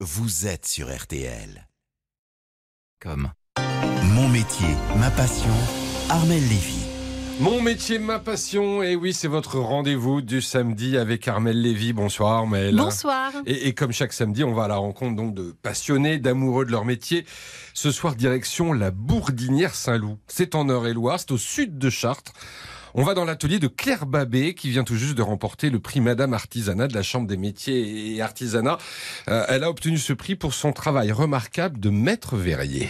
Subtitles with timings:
[0.00, 1.66] vous êtes sur RTL.
[3.00, 3.30] Comme.
[4.14, 5.54] Mon métier, ma passion,
[6.10, 6.84] Armel Lévy.
[7.40, 11.94] Mon métier, ma passion, et oui, c'est votre rendez-vous du samedi avec Armel Lévy.
[11.94, 12.76] Bonsoir Armel.
[12.76, 13.32] Bonsoir.
[13.46, 16.72] Et, et comme chaque samedi, on va à la rencontre donc de passionnés, d'amoureux de
[16.72, 17.24] leur métier.
[17.72, 20.18] Ce soir, direction la Bourdinière Saint-Loup.
[20.26, 22.32] C'est en Eure-et-Loire, c'est au sud de Chartres.
[22.98, 26.00] On va dans l'atelier de Claire Babé, qui vient tout juste de remporter le prix
[26.00, 28.78] Madame Artisanat de la Chambre des métiers et artisanat.
[29.28, 32.88] Euh, elle a obtenu ce prix pour son travail remarquable de maître verrier.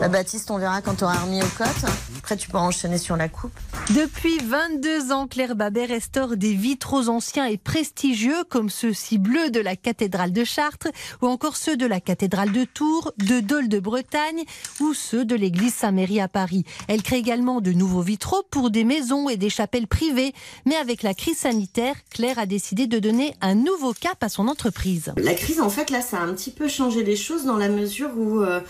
[0.00, 1.84] Bah, Baptiste, on verra quand tu auras remis aux cotes.
[2.16, 3.52] Après, tu pourras enchaîner sur la coupe.
[3.90, 9.60] Depuis 22 ans, Claire Babet restaure des vitraux anciens et prestigieux comme ceux-ci bleus de
[9.60, 10.88] la cathédrale de Chartres
[11.20, 14.44] ou encore ceux de la cathédrale de Tours, de Dole de Bretagne
[14.80, 16.64] ou ceux de l'église Saint-Méry à Paris.
[16.86, 20.32] Elle crée également de nouveaux vitraux pour des maisons et des chapelles privées.
[20.64, 24.46] Mais avec la crise sanitaire, Claire a décidé de donner un nouveau cap à son
[24.46, 25.12] entreprise.
[25.16, 27.68] La crise, en fait, là, ça a un petit peu changé les choses dans la
[27.68, 28.60] mesure où euh,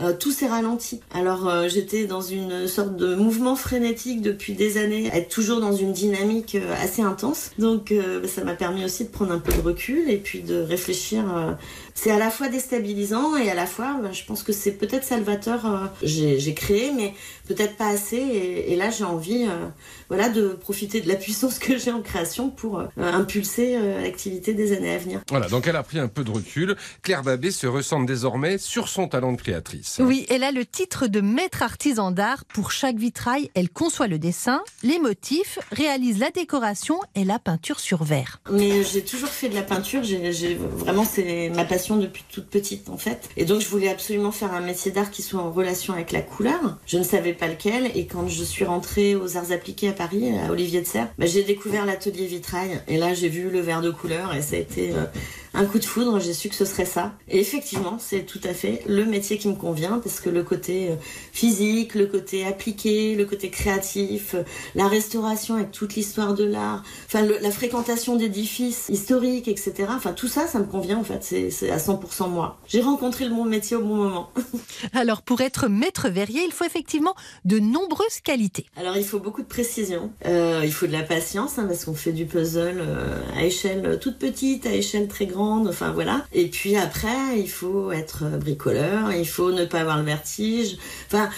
[0.00, 1.00] euh, tout s'est ralenti.
[1.12, 5.74] Alors, euh, j'étais dans une sorte de mouvement frénétique depuis des années, être toujours dans
[5.74, 7.50] une dynamique euh, assez intense.
[7.58, 10.60] Donc, euh, ça m'a permis aussi de prendre un peu de recul et puis de
[10.60, 11.24] réfléchir.
[11.36, 11.52] euh,
[11.94, 15.04] c'est à la fois déstabilisant et à la fois, bah, je pense que c'est peut-être
[15.04, 15.90] salvateur.
[16.02, 17.12] j'ai créé, mais
[17.46, 18.16] peut-être pas assez.
[18.16, 19.46] Et, et là, j'ai envie,
[20.08, 24.94] voilà, de profiter de la puissance que j'ai en création pour impulser l'activité des années
[24.94, 25.20] à venir.
[25.28, 26.76] Voilà, donc elle a pris un peu de recul.
[27.02, 29.81] Claire Babé se ressent désormais sur son talent de créatrice.
[29.98, 32.44] Oui, elle a le titre de maître artisan d'art.
[32.44, 37.80] Pour chaque vitrail, elle conçoit le dessin, les motifs, réalise la décoration et la peinture
[37.80, 38.40] sur verre.
[38.50, 40.02] Mais j'ai toujours fait de la peinture.
[40.02, 43.28] J'ai j'ai- vraiment c'est ma passion depuis toute petite en fait.
[43.36, 46.22] Et donc je voulais absolument faire un métier d'art qui soit en relation avec la
[46.22, 46.78] couleur.
[46.86, 47.90] Je ne savais pas lequel.
[47.96, 51.26] Et quand je suis rentrée aux Arts Appliqués à Paris, à Olivier de Serre, bah,
[51.26, 52.80] j'ai découvert l'atelier vitrail.
[52.88, 55.04] Et là j'ai vu le verre de couleur et ça a été euh,
[55.54, 56.18] un coup de foudre.
[56.20, 57.12] J'ai su que ce serait ça.
[57.28, 60.90] Et effectivement, c'est tout à fait le métier qui me convient parce que le côté
[60.90, 60.96] euh,
[61.32, 64.42] physique, le côté appliqué, le côté créatif, euh,
[64.74, 69.72] la restauration avec toute l'histoire de l'art, enfin le- la fréquentation d'édifices historiques, etc.
[69.90, 71.22] Enfin tout ça, ça me convient en fait.
[71.22, 72.58] C'est c'est à 100% moi.
[72.68, 74.30] J'ai rencontré le bon métier au bon moment.
[74.92, 77.14] Alors pour être maître verrier, il faut effectivement
[77.44, 78.66] de nombreuses qualités.
[78.76, 81.94] Alors il faut beaucoup de précision, Euh, il faut de la patience hein, parce qu'on
[81.94, 86.24] fait du puzzle euh, à échelle toute petite, à échelle très grande, enfin voilà.
[86.32, 90.76] Et puis après il faut être bricoleur, il faut ne pas avoir le vertige.
[91.06, 91.30] Enfin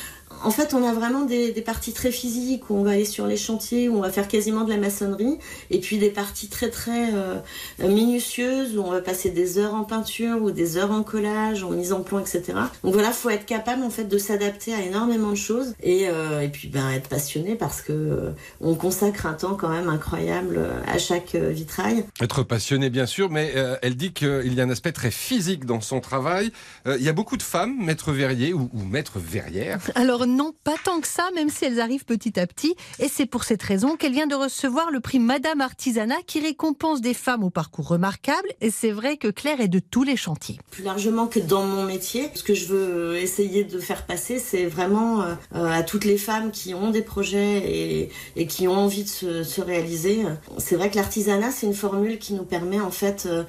[0.45, 3.27] en fait, on a vraiment des, des parties très physiques où on va aller sur
[3.27, 5.39] les chantiers, où on va faire quasiment de la maçonnerie,
[5.71, 7.37] et puis des parties très très euh,
[7.81, 11.71] minutieuses où on va passer des heures en peinture ou des heures en collage, en
[11.71, 12.43] mise en plan, etc.
[12.83, 16.41] Donc voilà, faut être capable en fait de s'adapter à énormément de choses et, euh,
[16.41, 18.31] et puis ben être passionné parce que euh,
[18.61, 22.05] on consacre un temps quand même incroyable à chaque euh, vitrail.
[22.21, 25.65] Être passionné, bien sûr, mais euh, elle dit qu'il y a un aspect très physique
[25.65, 26.53] dans son travail.
[26.87, 29.81] Euh, il y a beaucoup de femmes, maîtres verriers ou, ou maîtres verrières.
[29.95, 32.75] Alors non, pas tant que ça, même si elles arrivent petit à petit.
[32.99, 37.01] Et c'est pour cette raison qu'elle vient de recevoir le prix Madame Artisanat qui récompense
[37.01, 38.49] des femmes au parcours remarquable.
[38.61, 40.59] Et c'est vrai que Claire est de tous les chantiers.
[40.71, 44.67] Plus largement que dans mon métier, ce que je veux essayer de faire passer, c'est
[44.67, 49.05] vraiment euh, euh, à toutes les femmes qui ont des projets et, qui ont envie
[49.05, 50.25] de se, se réaliser.
[50.59, 53.45] C'est vrai que l'artisanat, c'est une formule qui nous permet en fait euh,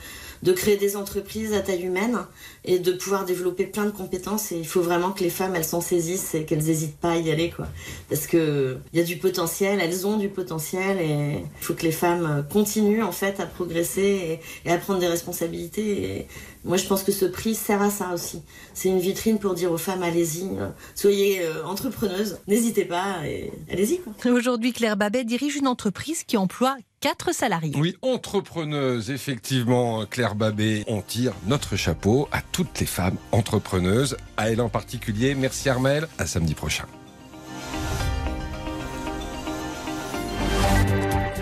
[0.46, 2.20] de créer des entreprises à taille humaine
[2.66, 4.52] et de pouvoir développer plein de compétences.
[4.52, 7.18] Et il faut vraiment que les femmes, elles s'en saisissent et qu'elles n'hésitent pas à
[7.18, 7.68] y aller, quoi.
[8.10, 11.82] Parce que il y a du potentiel, elles ont du potentiel et il faut que
[11.82, 16.28] les femmes continuent en fait à progresser et, à prendre des responsabilités.
[16.66, 18.42] Moi, je pense que ce prix sert à ça aussi.
[18.74, 23.52] C'est une vitrine pour dire aux femmes, allez-y, euh, soyez euh, entrepreneuses, n'hésitez pas et
[23.72, 24.14] allez-y, quoi.
[24.32, 27.76] Aujourd'hui, Claire Babet dirige une entreprise qui emploie quatre salariés.
[27.78, 30.84] Oui, entrepreneuse, effectivement, Claire Babé.
[30.88, 35.36] On tire notre chapeau à toutes les femmes entrepreneuses, à elle en particulier.
[35.36, 36.86] Merci Armel, à samedi prochain.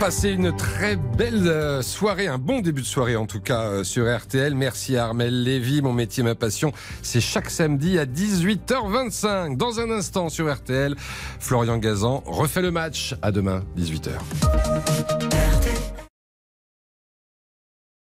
[0.04, 3.84] Passez une très belle euh, soirée, un bon début de soirée en tout cas euh,
[3.86, 4.54] sur RTL.
[4.54, 6.74] Merci à Armel Lévy, mon métier, ma passion.
[7.02, 9.56] C'est chaque samedi à 18h25.
[9.56, 10.96] Dans un instant sur RTL,
[11.40, 13.16] Florian Gazan refait le match.
[13.22, 14.12] À demain, 18h.